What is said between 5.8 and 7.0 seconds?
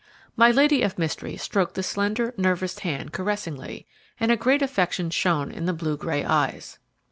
gray eyes.